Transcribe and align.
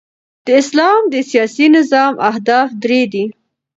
د 0.45 0.47
اسلام 0.61 1.01
د 1.13 1.15
سیاسي 1.29 1.65
نظام 1.77 2.13
اهداف 2.29 2.69
درې 2.83 3.01
دي. 3.13 3.25